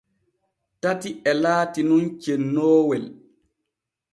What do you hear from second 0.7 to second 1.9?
Tati e laati